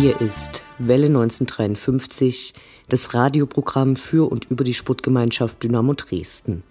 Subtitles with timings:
[0.00, 2.54] Hier ist Welle 1953,
[2.88, 6.62] das Radioprogramm für und über die Sportgemeinschaft Dynamo Dresden.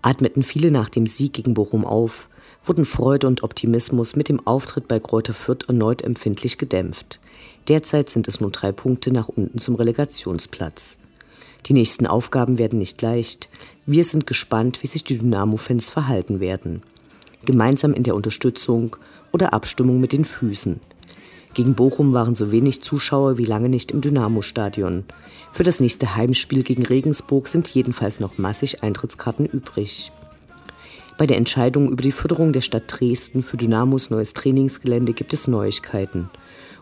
[0.00, 2.30] Atmeten viele nach dem Sieg gegen Bochum auf,
[2.64, 7.20] wurden Freude und Optimismus mit dem Auftritt bei Kräuter Fürth erneut empfindlich gedämpft.
[7.68, 10.96] Derzeit sind es nur drei Punkte nach unten zum Relegationsplatz.
[11.66, 13.50] Die nächsten Aufgaben werden nicht leicht.
[13.84, 16.80] Wir sind gespannt, wie sich die Dynamo-Fans verhalten werden.
[17.44, 18.96] Gemeinsam in der Unterstützung
[19.32, 20.80] oder Abstimmung mit den Füßen.
[21.54, 25.04] Gegen Bochum waren so wenig Zuschauer wie lange nicht im Dynamo-Stadion.
[25.52, 30.12] Für das nächste Heimspiel gegen Regensburg sind jedenfalls noch massig Eintrittskarten übrig.
[31.16, 35.48] Bei der Entscheidung über die Förderung der Stadt Dresden für Dynamos neues Trainingsgelände gibt es
[35.48, 36.30] Neuigkeiten.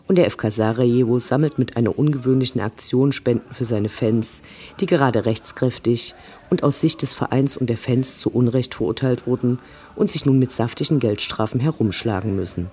[0.07, 4.41] Und der FK Sarajevo sammelt mit einer ungewöhnlichen Aktion Spenden für seine Fans,
[4.79, 6.13] die gerade rechtskräftig
[6.49, 9.59] und aus Sicht des Vereins und der Fans zu Unrecht verurteilt wurden
[9.95, 12.67] und sich nun mit saftigen Geldstrafen herumschlagen müssen.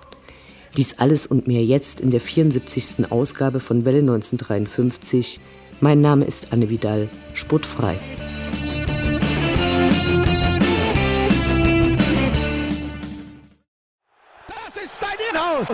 [0.77, 3.11] Dies alles und mehr jetzt in der 74.
[3.13, 5.41] Ausgabe von Welle 1953.
[5.81, 7.97] Mein Name ist Anne Vidal, sportfrei.
[14.49, 15.69] Das ist dein Inhaus.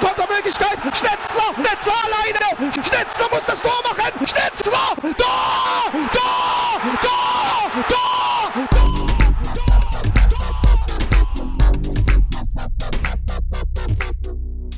[0.00, 0.78] Kontermöglichkeit.
[0.96, 2.72] Schnetzler, Schnetzler alleine.
[2.72, 4.26] Schnetzler muss das Tor machen.
[4.26, 8.09] Schnetzler, Tor, Tor, Tor, Tor,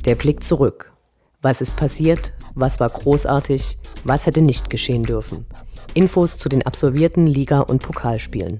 [0.05, 0.91] Der Blick zurück.
[1.41, 2.33] Was ist passiert?
[2.55, 3.77] Was war großartig?
[4.03, 5.45] Was hätte nicht geschehen dürfen?
[5.93, 8.59] Infos zu den absolvierten Liga- und Pokalspielen.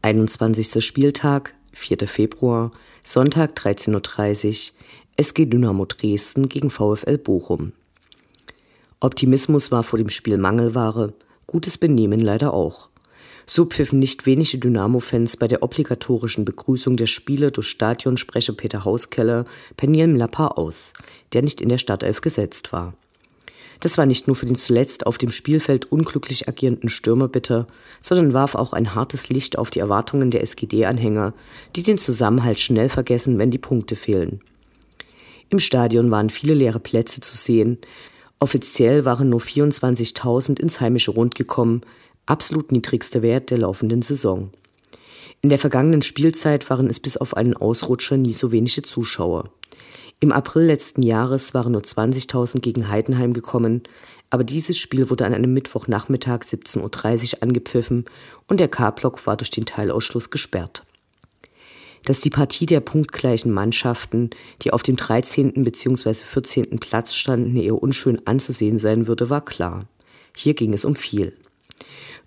[0.00, 2.08] Einundzwanzigster Spieltag, 4.
[2.08, 2.70] Februar,
[3.02, 4.76] Sonntag 13.30 Uhr,
[5.18, 7.72] SG Dynamo Dresden gegen VfL Bochum.
[9.00, 11.12] Optimismus war vor dem Spiel Mangelware,
[11.46, 12.88] gutes Benehmen leider auch.
[13.46, 19.44] So pfiffen nicht wenige Dynamo-Fans bei der obligatorischen Begrüßung der Spieler durch Stadionsprecher Peter Hauskeller
[19.76, 20.92] Peniel Mlapa aus,
[21.32, 22.94] der nicht in der Startelf gesetzt war.
[23.80, 27.66] Das war nicht nur für den zuletzt auf dem Spielfeld unglücklich agierenden Stürmer bitter,
[28.00, 31.34] sondern warf auch ein hartes Licht auf die Erwartungen der SGD-Anhänger,
[31.76, 34.40] die den Zusammenhalt schnell vergessen, wenn die Punkte fehlen.
[35.50, 37.78] Im Stadion waren viele leere Plätze zu sehen.
[38.38, 41.82] Offiziell waren nur 24.000 ins heimische Rund gekommen,
[42.26, 44.50] absolut niedrigster Wert der laufenden Saison.
[45.40, 49.50] In der vergangenen Spielzeit waren es bis auf einen Ausrutscher nie so wenige Zuschauer.
[50.20, 53.82] Im April letzten Jahres waren nur 20.000 gegen Heidenheim gekommen,
[54.30, 58.06] aber dieses Spiel wurde an einem Mittwochnachmittag 17.30 Uhr angepfiffen
[58.48, 60.86] und der K-Block war durch den Teilausschluss gesperrt.
[62.06, 64.30] Dass die Partie der punktgleichen Mannschaften,
[64.62, 65.52] die auf dem 13.
[65.62, 66.14] bzw.
[66.14, 66.78] 14.
[66.78, 69.86] Platz standen, eher unschön anzusehen sein würde, war klar.
[70.34, 71.34] Hier ging es um viel.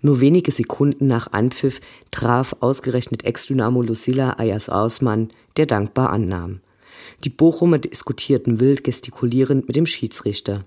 [0.00, 6.60] Nur wenige Sekunden nach Anpfiff traf ausgerechnet Ex-Dynamo Lucilla Ayas Ausmann, der dankbar annahm.
[7.24, 10.64] Die Bochumer diskutierten wild gestikulierend mit dem Schiedsrichter.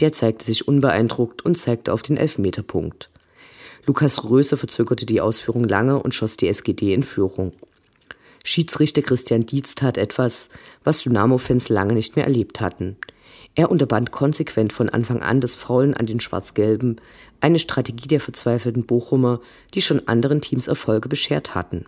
[0.00, 3.08] Der zeigte sich unbeeindruckt und zeigte auf den Elfmeterpunkt.
[3.86, 7.52] Lukas Röse verzögerte die Ausführung lange und schoss die SGD in Führung.
[8.44, 10.48] Schiedsrichter Christian Dietz tat etwas,
[10.82, 12.96] was Dynamo-Fans lange nicht mehr erlebt hatten.
[13.54, 16.96] Er unterband konsequent von Anfang an das Faulen an den Schwarz-Gelben,
[17.40, 19.40] eine Strategie der verzweifelten Bochumer,
[19.74, 21.86] die schon anderen Teams Erfolge beschert hatten.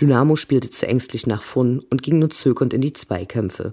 [0.00, 3.72] Dynamo spielte zu ängstlich nach vorn und ging nur zögernd in die Zweikämpfe.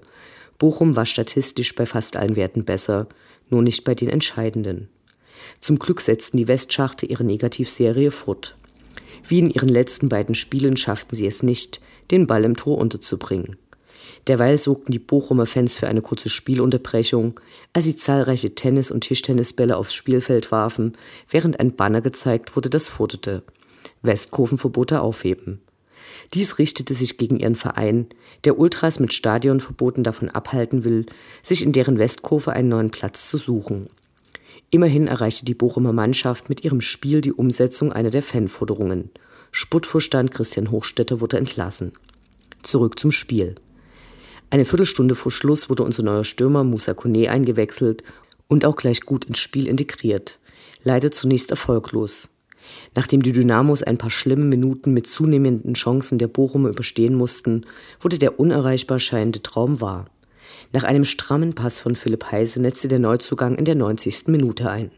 [0.58, 3.06] Bochum war statistisch bei fast allen Werten besser,
[3.48, 4.88] nur nicht bei den entscheidenden.
[5.60, 8.56] Zum Glück setzten die Westschachte ihre Negativserie fort.
[9.26, 11.80] Wie in ihren letzten beiden Spielen schafften sie es nicht,
[12.10, 13.56] den Ball im Tor unterzubringen.
[14.28, 17.40] Derweil sorgten die Bochumer Fans für eine kurze Spielunterbrechung,
[17.72, 20.96] als sie zahlreiche Tennis- und Tischtennisbälle aufs Spielfeld warfen,
[21.30, 23.42] während ein Banner gezeigt wurde, das forderte.
[24.02, 25.62] Westkurvenverbote aufheben.
[26.34, 28.06] Dies richtete sich gegen ihren Verein,
[28.44, 31.06] der Ultras mit Stadionverboten davon abhalten will,
[31.42, 33.88] sich in deren Westkurve einen neuen Platz zu suchen.
[34.70, 39.10] Immerhin erreichte die Bochumer Mannschaft mit ihrem Spiel die Umsetzung einer der Fanforderungen.
[39.52, 41.92] Sputtvorstand Christian Hochstetter wurde entlassen.
[42.62, 43.54] Zurück zum Spiel.
[44.50, 48.02] Eine Viertelstunde vor Schluss wurde unser neuer Stürmer Musa Kone eingewechselt
[48.46, 50.38] und auch gleich gut ins Spiel integriert.
[50.82, 52.30] Leider zunächst erfolglos.
[52.94, 57.66] Nachdem die Dynamos ein paar schlimme Minuten mit zunehmenden Chancen der Bochumer überstehen mussten,
[58.00, 60.06] wurde der unerreichbar scheinende Traum wahr.
[60.72, 64.28] Nach einem strammen Pass von Philipp Heise netzte der Neuzugang in der 90.
[64.28, 64.90] Minute ein.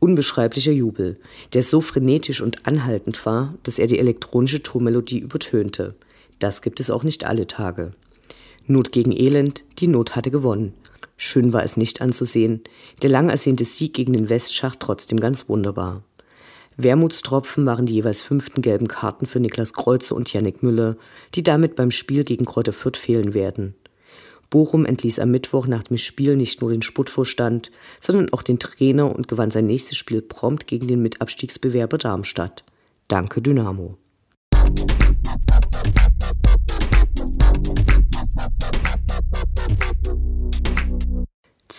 [0.00, 1.18] Unbeschreiblicher Jubel,
[1.52, 5.94] der so frenetisch und anhaltend war, dass er die elektronische Tormelodie übertönte.
[6.40, 7.92] Das gibt es auch nicht alle Tage.
[8.66, 10.74] Not gegen Elend, die Not hatte gewonnen.
[11.16, 12.62] Schön war es nicht anzusehen,
[13.02, 16.02] der lang ersehnte Sieg gegen den Westschacht trotzdem ganz wunderbar.
[16.76, 20.96] Wermutstropfen waren die jeweils fünften gelben Karten für Niklas Kreuze und Yannick Müller,
[21.34, 23.74] die damit beim Spiel gegen Kräuter Fürth fehlen werden.
[24.50, 27.70] Bochum entließ am Mittwoch nach dem Spiel nicht nur den Sportvorstand,
[28.00, 32.64] sondern auch den Trainer und gewann sein nächstes Spiel prompt gegen den Mitabstiegsbewerber Darmstadt.
[33.08, 33.96] Danke Dynamo.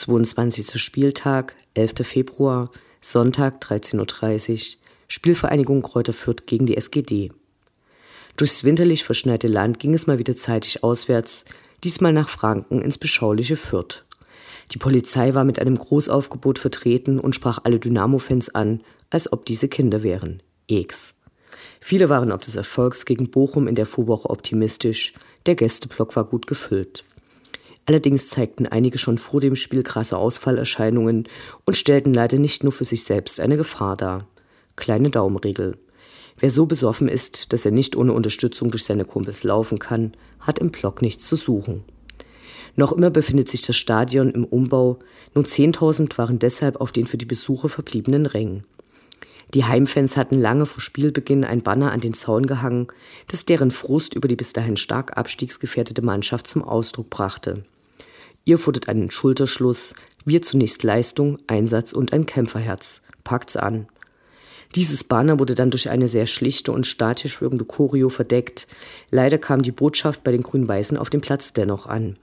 [0.06, 0.80] 22.
[0.80, 1.94] Spieltag, 11.
[2.04, 2.70] Februar,
[3.02, 7.32] Sonntag 13.30 Uhr, Spielvereinigung Kräuter Fürth gegen die SGD.
[8.38, 11.44] Durchs winterlich verschneite Land ging es mal wieder zeitig auswärts,
[11.84, 14.06] diesmal nach Franken ins beschauliche Fürth.
[14.74, 19.70] Die Polizei war mit einem Großaufgebot vertreten und sprach alle Dynamo-Fans an, als ob diese
[19.70, 20.44] Kinder wären.
[20.70, 21.16] Ex.
[21.80, 25.14] Viele waren ob des Erfolgs gegen Bochum in der Vorwoche optimistisch,
[25.48, 27.06] der Gästeblock war gut gefüllt.
[27.86, 31.28] Allerdings zeigten einige schon vor dem Spiel krasse Ausfallerscheinungen
[31.66, 34.28] und stellten leider nicht nur für sich selbst eine Gefahr dar.
[34.76, 35.78] Kleine Daumenregel.
[36.38, 40.60] Wer so besoffen ist, dass er nicht ohne Unterstützung durch seine Kumpels laufen kann, hat
[40.60, 41.84] im Block nichts zu suchen.
[42.76, 45.00] Noch immer befindet sich das Stadion im Umbau,
[45.34, 48.64] nur 10.000 waren deshalb auf den für die Besucher verbliebenen Rängen.
[49.54, 52.88] Die Heimfans hatten lange vor Spielbeginn ein Banner an den Zaun gehangen,
[53.28, 57.64] das deren Frust über die bis dahin stark abstiegsgefährdete Mannschaft zum Ausdruck brachte.
[58.46, 63.02] Ihr fordert einen Schulterschluss, wir zunächst Leistung, Einsatz und ein Kämpferherz.
[63.24, 63.88] Packt's an.
[64.76, 68.68] Dieses Banner wurde dann durch eine sehr schlichte und statisch wirkende Choreo verdeckt.
[69.10, 72.18] Leider kam die Botschaft bei den Grün-Weißen auf dem Platz dennoch an.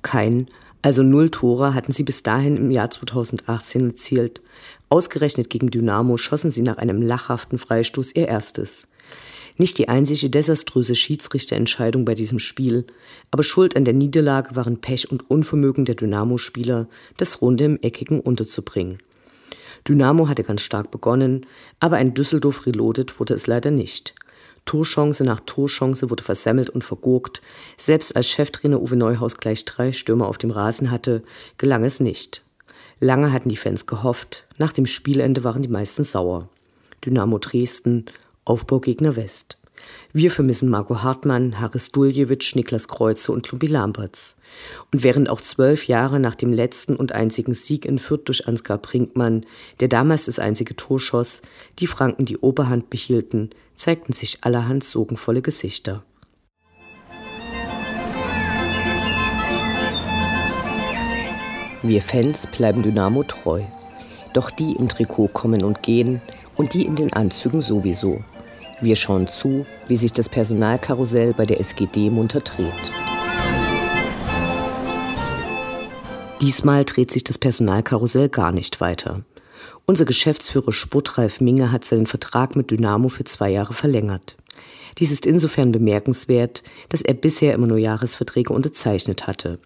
[0.00, 0.48] Kein,
[0.80, 4.40] also null Tore hatten sie bis dahin im Jahr 2018 erzielt.
[4.88, 8.86] Ausgerechnet gegen Dynamo schossen sie nach einem lachhaften Freistoß ihr erstes.
[9.58, 12.86] Nicht die einzige desaströse Schiedsrichterentscheidung bei diesem Spiel,
[13.30, 18.20] aber schuld an der Niederlage waren Pech und Unvermögen der Dynamo-Spieler, das Runde im Eckigen
[18.20, 18.98] unterzubringen.
[19.88, 21.46] Dynamo hatte ganz stark begonnen,
[21.80, 24.14] aber ein Düsseldorf Reloaded wurde es leider nicht.
[24.66, 27.40] Torchance nach Torchance wurde versemmelt und vergurkt.
[27.76, 31.22] Selbst als Cheftrainer Uwe Neuhaus gleich drei Stürmer auf dem Rasen hatte,
[31.56, 32.42] gelang es nicht.
[32.98, 36.48] Lange hatten die Fans gehofft, nach dem Spielende waren die meisten sauer.
[37.04, 38.06] Dynamo Dresden,
[38.46, 39.58] Aufbaugegner West.
[40.12, 44.36] Wir vermissen Marco Hartmann, Haris Duljewitsch, Niklas Kreuze und Lubi Lamberts.
[44.92, 48.78] Und während auch zwölf Jahre nach dem letzten und einzigen Sieg in Fürth durch Ansgar
[48.78, 49.44] Brinkmann,
[49.80, 51.42] der damals das einzige Tor schoss,
[51.80, 56.04] die Franken die Oberhand behielten, zeigten sich allerhand sorgenvolle Gesichter.
[61.82, 63.64] Wir Fans bleiben Dynamo treu.
[64.34, 66.22] Doch die im Trikot kommen und gehen
[66.56, 68.22] und die in den Anzügen sowieso.
[68.80, 72.72] Wir schauen zu, wie sich das Personalkarussell bei der SGD munter dreht.
[76.42, 79.22] Diesmal dreht sich das Personalkarussell gar nicht weiter.
[79.86, 84.36] Unser Geschäftsführer Sputtralf Minge hat seinen Vertrag mit Dynamo für zwei Jahre verlängert.
[84.98, 89.58] Dies ist insofern bemerkenswert, dass er bisher immer nur Jahresverträge unterzeichnet hatte.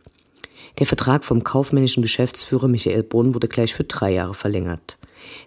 [0.80, 4.99] Der Vertrag vom kaufmännischen Geschäftsführer Michael Brunn wurde gleich für drei Jahre verlängert.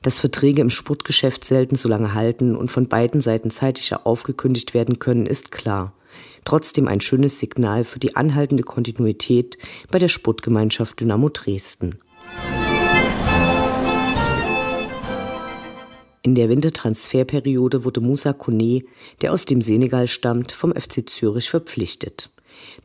[0.03, 4.99] Dass Verträge im Sportgeschäft selten so lange halten und von beiden Seiten zeitiger aufgekündigt werden
[4.99, 5.93] können, ist klar.
[6.45, 9.57] Trotzdem ein schönes Signal für die anhaltende Kontinuität
[9.89, 11.97] bei der Sportgemeinschaft Dynamo Dresden.
[16.21, 18.83] In der Wintertransferperiode wurde Musa Kone,
[19.21, 22.29] der aus dem Senegal stammt, vom FC Zürich verpflichtet.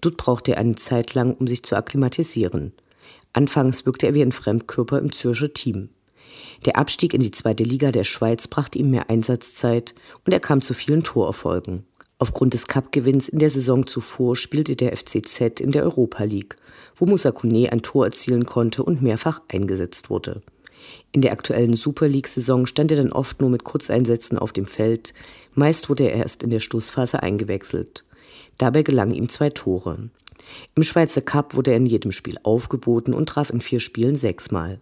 [0.00, 2.72] Dort brauchte er eine Zeit lang, um sich zu akklimatisieren.
[3.32, 5.90] Anfangs wirkte er wie ein Fremdkörper im Zürcher Team.
[6.64, 9.94] Der Abstieg in die zweite Liga der Schweiz brachte ihm mehr Einsatzzeit
[10.24, 11.84] und er kam zu vielen Torerfolgen.
[12.20, 16.56] Aufgrund des Cup-Gewinns in der Saison zuvor spielte der FCZ in der Europa League,
[16.96, 20.42] wo Musa Kone ein Tor erzielen konnte und mehrfach eingesetzt wurde.
[21.12, 25.14] In der aktuellen Super League-Saison stand er dann oft nur mit Kurzeinsätzen auf dem Feld,
[25.54, 28.04] meist wurde er erst in der Stoßphase eingewechselt.
[28.58, 30.10] Dabei gelangen ihm zwei Tore.
[30.74, 34.80] Im Schweizer Cup wurde er in jedem Spiel aufgeboten und traf in vier Spielen sechsmal.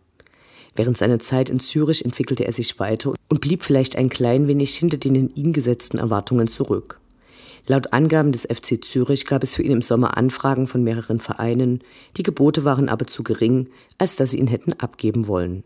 [0.74, 4.76] Während seiner Zeit in Zürich entwickelte er sich weiter und blieb vielleicht ein klein wenig
[4.76, 7.00] hinter den in ihn gesetzten Erwartungen zurück.
[7.66, 11.80] Laut Angaben des FC Zürich gab es für ihn im Sommer Anfragen von mehreren Vereinen,
[12.16, 13.68] die Gebote waren aber zu gering,
[13.98, 15.64] als dass sie ihn hätten abgeben wollen.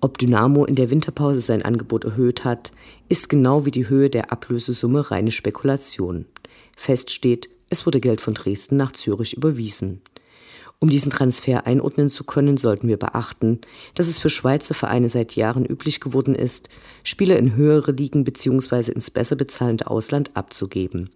[0.00, 2.70] Ob Dynamo in der Winterpause sein Angebot erhöht hat,
[3.08, 6.26] ist genau wie die Höhe der Ablösesumme reine Spekulation.
[6.78, 10.00] Fest steht, es wurde Geld von Dresden nach Zürich überwiesen.
[10.78, 13.60] Um diesen Transfer einordnen zu können, sollten wir beachten,
[13.96, 16.68] dass es für Schweizer Vereine seit Jahren üblich geworden ist,
[17.02, 18.92] Spieler in höhere Ligen bzw.
[18.92, 21.10] ins besser bezahlende Ausland abzugeben.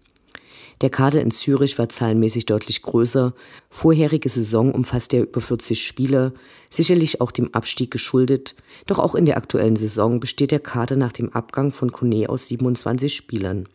[0.81, 3.33] Der Kader in Zürich war zahlenmäßig deutlich größer.
[3.69, 6.33] Vorherige Saison umfasste er über 40 Spieler,
[6.69, 8.55] sicherlich auch dem Abstieg geschuldet.
[8.85, 12.49] Doch auch in der aktuellen Saison besteht der Kader nach dem Abgang von Kone aus
[12.49, 13.69] 27 Spielern.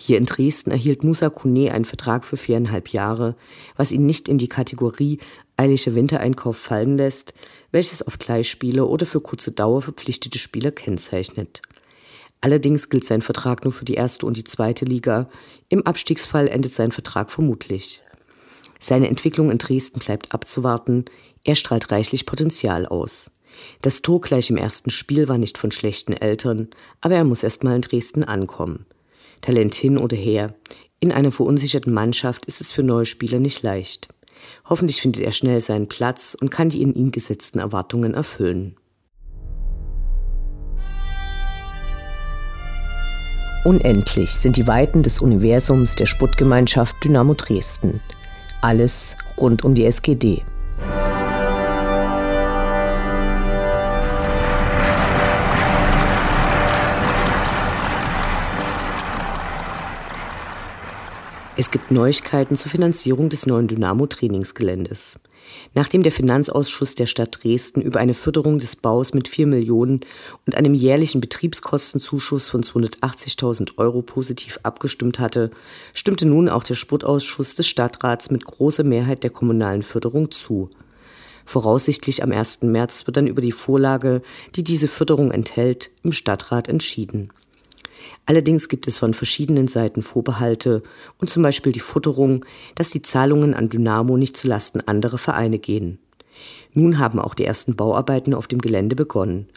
[0.00, 3.34] Hier in Dresden erhielt Musa Kone einen Vertrag für viereinhalb Jahre,
[3.76, 5.18] was ihn nicht in die Kategorie
[5.56, 7.34] eiliger Wintereinkauf fallen lässt,
[7.72, 11.62] welches oft Gleichspiele oder für kurze Dauer verpflichtete Spieler kennzeichnet.
[12.40, 15.28] Allerdings gilt sein Vertrag nur für die erste und die zweite Liga.
[15.68, 18.00] Im Abstiegsfall endet sein Vertrag vermutlich.
[18.78, 21.06] Seine Entwicklung in Dresden bleibt abzuwarten.
[21.42, 23.32] Er strahlt reichlich Potenzial aus.
[23.82, 26.68] Das Tor gleich im ersten Spiel war nicht von schlechten Eltern,
[27.00, 28.86] aber er muss erst mal in Dresden ankommen.
[29.40, 30.54] Talent hin oder her.
[31.00, 34.08] In einer verunsicherten Mannschaft ist es für neue Spieler nicht leicht.
[34.68, 38.76] Hoffentlich findet er schnell seinen Platz und kann die in ihn gesetzten Erwartungen erfüllen.
[43.64, 48.00] Unendlich sind die Weiten des Universums der Sputtgemeinschaft Dynamo Dresden.
[48.62, 50.42] Alles rund um die SGD.
[61.60, 65.18] Es gibt Neuigkeiten zur Finanzierung des neuen Dynamo-Trainingsgeländes.
[65.74, 70.02] Nachdem der Finanzausschuss der Stadt Dresden über eine Förderung des Baus mit 4 Millionen
[70.46, 75.50] und einem jährlichen Betriebskostenzuschuss von 280.000 Euro positiv abgestimmt hatte,
[75.94, 80.70] stimmte nun auch der Sportausschuss des Stadtrats mit großer Mehrheit der kommunalen Förderung zu.
[81.44, 82.62] Voraussichtlich am 1.
[82.62, 84.22] März wird dann über die Vorlage,
[84.54, 87.30] die diese Förderung enthält, im Stadtrat entschieden.
[88.26, 90.82] Allerdings gibt es von verschiedenen Seiten Vorbehalte
[91.18, 95.98] und zum Beispiel die Futterung, dass die Zahlungen an Dynamo nicht zulasten anderer Vereine gehen.
[96.72, 99.48] Nun haben auch die ersten Bauarbeiten auf dem Gelände begonnen.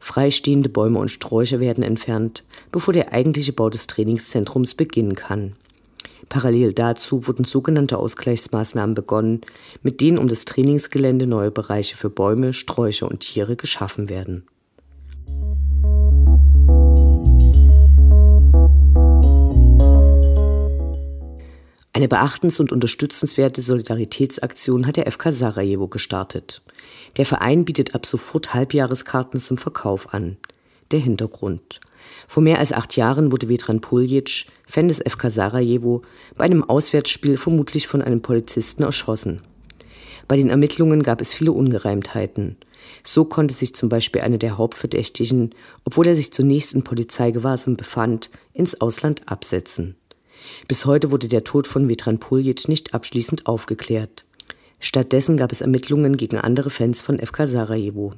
[0.00, 5.56] Freistehende Bäume und Sträucher werden entfernt, bevor der eigentliche Bau des Trainingszentrums beginnen kann.
[6.28, 9.42] Parallel dazu wurden sogenannte Ausgleichsmaßnahmen begonnen,
[9.82, 14.44] mit denen um das Trainingsgelände neue Bereiche für Bäume, Sträucher und Tiere geschaffen werden.
[21.96, 26.60] Eine beachtens- und unterstützenswerte Solidaritätsaktion hat der FK Sarajevo gestartet.
[27.16, 30.36] Der Verein bietet ab sofort Halbjahreskarten zum Verkauf an.
[30.90, 31.80] Der Hintergrund.
[32.28, 36.02] Vor mehr als acht Jahren wurde Vetran Puljic, Fan des FK Sarajevo,
[36.36, 39.40] bei einem Auswärtsspiel vermutlich von einem Polizisten erschossen.
[40.28, 42.58] Bei den Ermittlungen gab es viele Ungereimtheiten.
[43.04, 45.54] So konnte sich zum Beispiel einer der Hauptverdächtigen,
[45.86, 49.96] obwohl er sich zunächst in Polizeigewahrsam befand, ins Ausland absetzen.
[50.68, 54.24] Bis heute wurde der Tod von Vetran Puljic nicht abschließend aufgeklärt.
[54.78, 58.12] Stattdessen gab es Ermittlungen gegen andere Fans von FK Sarajevo.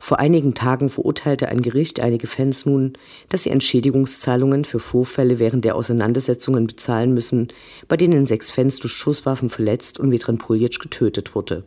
[0.00, 2.92] Vor einigen Tagen verurteilte ein Gericht einige Fans nun,
[3.28, 7.48] dass sie Entschädigungszahlungen für Vorfälle während der Auseinandersetzungen bezahlen müssen,
[7.88, 11.64] bei denen sechs Fans durch Schusswaffen verletzt und Vetran Puljic getötet wurde.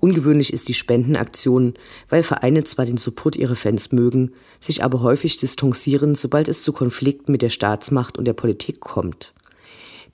[0.00, 1.74] Ungewöhnlich ist die Spendenaktion,
[2.08, 6.72] weil Vereine zwar den Support ihrer Fans mögen, sich aber häufig distanzieren, sobald es zu
[6.72, 9.32] Konflikten mit der Staatsmacht und der Politik kommt.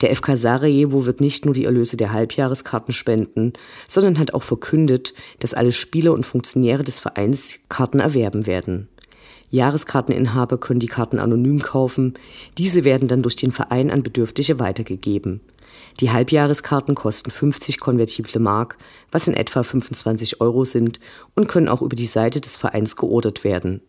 [0.01, 3.53] Der FK Sarajevo wird nicht nur die Erlöse der Halbjahreskarten spenden,
[3.87, 8.89] sondern hat auch verkündet, dass alle Spieler und Funktionäre des Vereins Karten erwerben werden.
[9.53, 12.15] Jahreskarteninhaber können die Karten anonym kaufen,
[12.57, 15.41] diese werden dann durch den Verein an Bedürftige weitergegeben.
[15.99, 18.79] Die Halbjahreskarten kosten 50 konvertible Mark,
[19.11, 20.99] was in etwa 25 Euro sind,
[21.35, 23.81] und können auch über die Seite des Vereins geordert werden.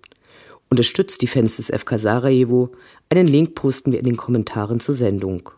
[0.68, 2.72] Unterstützt die Fans des FK Sarajevo.
[3.08, 5.48] Einen Link posten wir in den Kommentaren zur Sendung.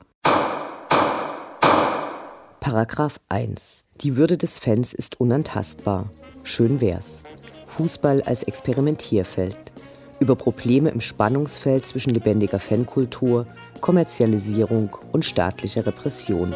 [2.61, 3.83] Paragraph 1.
[4.03, 6.13] Die Würde des Fans ist unantastbar.
[6.45, 7.25] Schön wär's.
[7.67, 9.73] Fußball als Experimentierfeld
[10.21, 13.47] über Probleme im Spannungsfeld zwischen lebendiger Fankultur,
[13.81, 16.55] Kommerzialisierung und staatlicher Repression.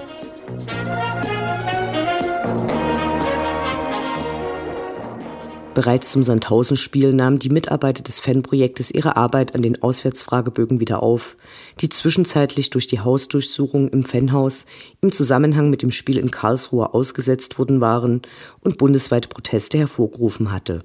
[5.74, 11.36] Bereits zum Sandhausen-Spiel nahmen die Mitarbeiter des Fanprojektes ihre Arbeit an den Auswärtsfragebögen wieder auf,
[11.80, 14.66] die zwischenzeitlich durch die Hausdurchsuchung im Fanhaus
[15.00, 18.22] im Zusammenhang mit dem Spiel in Karlsruhe ausgesetzt worden waren
[18.62, 20.80] und bundesweite Proteste hervorgerufen hatte.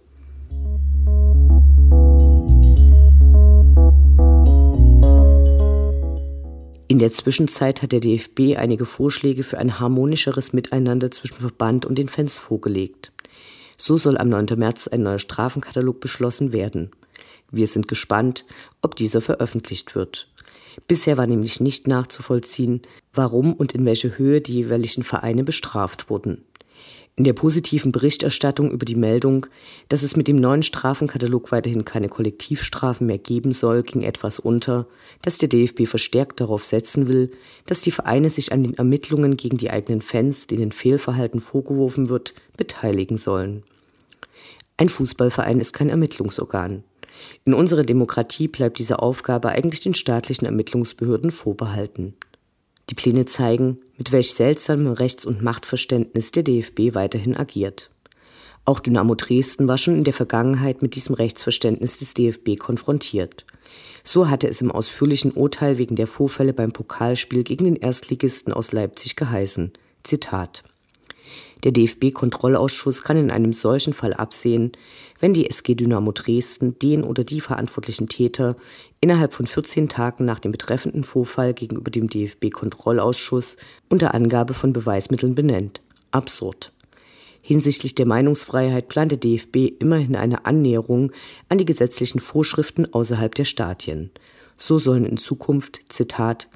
[6.96, 11.98] In der Zwischenzeit hat der DFB einige Vorschläge für ein harmonischeres Miteinander zwischen Verband und
[11.98, 13.12] den Fans vorgelegt.
[13.76, 14.58] So soll am 9.
[14.58, 16.92] März ein neuer Strafenkatalog beschlossen werden.
[17.52, 18.46] Wir sind gespannt,
[18.82, 20.30] ob dieser veröffentlicht wird.
[20.88, 22.82] Bisher war nämlich nicht nachzuvollziehen,
[23.14, 26.46] warum und in welche Höhe die jeweiligen Vereine bestraft wurden.
[27.18, 29.48] In der positiven Berichterstattung über die Meldung,
[29.88, 34.86] dass es mit dem neuen Strafenkatalog weiterhin keine Kollektivstrafen mehr geben soll, ging etwas unter,
[35.22, 37.32] dass der DFB verstärkt darauf setzen will,
[37.68, 42.34] dass die Vereine sich an den Ermittlungen gegen die eigenen Fans, denen Fehlverhalten vorgeworfen wird,
[42.58, 43.64] beteiligen sollen.
[44.76, 46.84] Ein Fußballverein ist kein Ermittlungsorgan.
[47.46, 52.14] In unserer Demokratie bleibt diese Aufgabe eigentlich den staatlichen Ermittlungsbehörden vorbehalten.
[52.90, 57.90] Die Pläne zeigen, mit welch seltsamem Rechts- und Machtverständnis der DFB weiterhin agiert.
[58.64, 63.46] Auch Dynamo Dresden war schon in der Vergangenheit mit diesem Rechtsverständnis des DFB konfrontiert.
[64.04, 68.72] So hatte es im ausführlichen Urteil wegen der Vorfälle beim Pokalspiel gegen den Erstligisten aus
[68.72, 69.74] Leipzig geheißen.
[70.04, 70.64] Zitat
[71.66, 74.72] der DFB-Kontrollausschuss kann in einem solchen Fall absehen,
[75.20, 78.56] wenn die SG Dynamo Dresden den oder die verantwortlichen Täter
[79.02, 83.58] innerhalb von 14 Tagen nach dem betreffenden Vorfall gegenüber dem DFB-Kontrollausschuss
[83.90, 85.82] unter Angabe von Beweismitteln benennt.
[86.12, 86.72] Absurd.
[87.42, 91.12] Hinsichtlich der Meinungsfreiheit plant der DFB immerhin eine Annäherung
[91.50, 94.12] an die gesetzlichen Vorschriften außerhalb der Stadien.
[94.58, 96.48] So sollen in Zukunft, Zitat,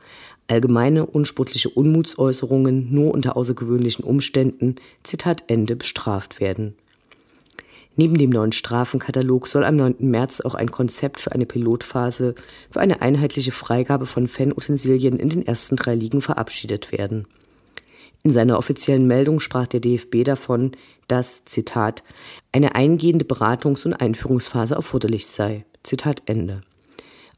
[0.50, 6.76] allgemeine unsportliche Unmutsäußerungen nur unter außergewöhnlichen Umständen, Zitat Ende, bestraft werden.
[7.96, 9.96] Neben dem neuen Strafenkatalog soll am 9.
[10.00, 12.36] März auch ein Konzept für eine Pilotphase
[12.72, 17.28] für eine einheitliche Freigabe von Fanutensilien in den ersten drei Ligen verabschiedet werden.
[18.24, 20.72] In seiner offiziellen Meldung sprach der DFB davon,
[21.08, 22.04] dass, Zitat,
[22.52, 25.66] eine eingehende Beratungs- und Einführungsphase erforderlich sei.
[25.84, 26.62] Zitat Ende.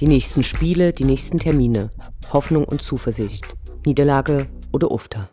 [0.00, 1.90] Die nächsten Spiele, die nächsten Termine.
[2.32, 3.44] Hoffnung und Zuversicht.
[3.84, 5.28] Niederlage oder Ufter.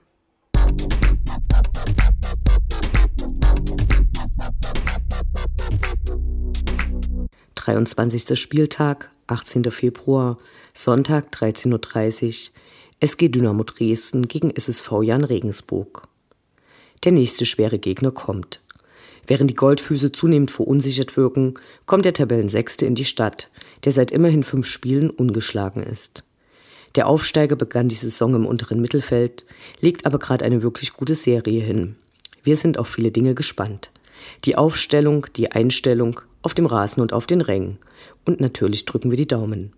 [7.55, 9.71] Dreiundzwanzigster Spieltag, 18.
[9.71, 10.37] Februar,
[10.73, 12.53] Sonntag 13.30 Uhr,
[12.99, 16.09] SG Dynamo Dresden gegen SSV Jan Regensburg.
[17.05, 18.59] Der nächste schwere Gegner kommt.
[19.27, 23.49] Während die Goldfüße zunehmend verunsichert wirken, kommt der Tabellensechste in die Stadt,
[23.83, 26.23] der seit immerhin fünf Spielen ungeschlagen ist.
[26.95, 29.45] Der Aufsteiger begann die Saison im unteren Mittelfeld,
[29.81, 31.95] legt aber gerade eine wirklich gute Serie hin.
[32.43, 33.91] Wir sind auf viele Dinge gespannt.
[34.45, 37.77] Die Aufstellung, die Einstellung, auf dem Rasen und auf den Rängen.
[38.25, 39.73] Und natürlich drücken wir die Daumen.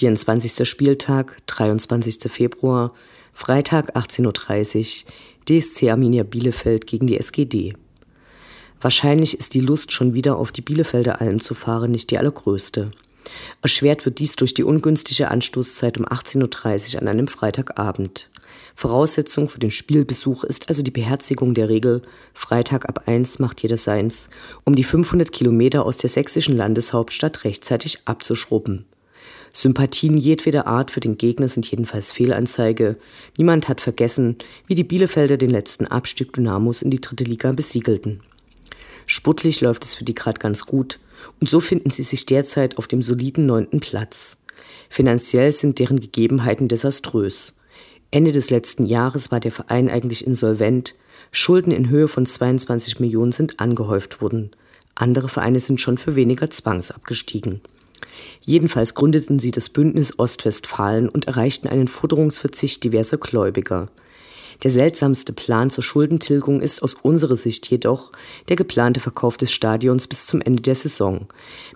[0.00, 0.66] 24.
[0.66, 2.32] Spieltag, 23.
[2.32, 2.94] Februar,
[3.34, 5.12] Freitag 18.30 Uhr,
[5.46, 7.74] DSC Arminia Bielefeld gegen die SGD.
[8.80, 12.92] Wahrscheinlich ist die Lust, schon wieder auf die Bielefelder Alm zu fahren, nicht die allergrößte.
[13.60, 18.30] Erschwert wird dies durch die ungünstige Anstoßzeit um 18.30 Uhr an einem Freitagabend.
[18.74, 22.00] Voraussetzung für den Spielbesuch ist also die Beherzigung der Regel
[22.32, 24.30] Freitag ab 1 macht jeder seins,
[24.64, 28.86] um die 500 Kilometer aus der sächsischen Landeshauptstadt rechtzeitig abzuschrubben.
[29.52, 32.96] Sympathien jedweder Art für den Gegner sind jedenfalls Fehlanzeige.
[33.36, 34.36] Niemand hat vergessen,
[34.66, 38.20] wie die Bielefelder den letzten Abstieg Dynamos in die dritte Liga besiegelten.
[39.06, 41.00] Sportlich läuft es für die gerade ganz gut
[41.40, 44.36] und so finden sie sich derzeit auf dem soliden neunten Platz.
[44.88, 47.54] Finanziell sind deren Gegebenheiten desaströs.
[48.10, 50.94] Ende des letzten Jahres war der Verein eigentlich insolvent.
[51.32, 54.50] Schulden in Höhe von 22 Millionen sind angehäuft worden.
[54.94, 57.60] Andere Vereine sind schon für weniger zwangsabgestiegen.
[58.40, 63.88] Jedenfalls gründeten sie das Bündnis Ostwestfalen und erreichten einen Forderungsverzicht diverser Gläubiger.
[64.62, 68.12] Der seltsamste Plan zur Schuldentilgung ist aus unserer Sicht jedoch
[68.48, 71.26] der geplante Verkauf des Stadions bis zum Ende der Saison,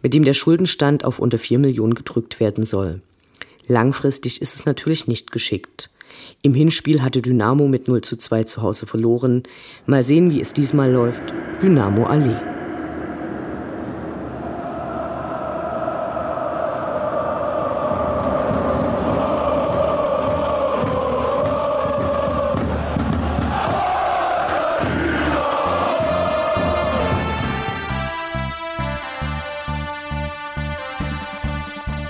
[0.03, 3.01] mit dem der Schuldenstand auf unter 4 Millionen gedrückt werden soll.
[3.67, 5.91] Langfristig ist es natürlich nicht geschickt.
[6.43, 9.45] Im Hinspiel hatte Dynamo mit 0 zu 2 zu Hause verloren.
[9.87, 11.23] Mal sehen, wie es diesmal läuft.
[11.63, 12.54] Dynamo Allee.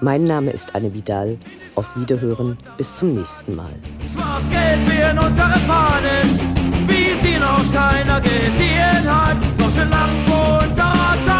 [0.00, 1.36] Mein Name ist Anne Vidal.
[1.74, 2.56] Auf Wiederhören.
[2.76, 3.72] Bis zum nächsten Mal.
[4.12, 6.40] Schwarz-Gelb werden unsere Fahnen,
[6.86, 9.36] wie sie noch keiner gesehen hat.
[9.78, 11.37] Schön Lampen und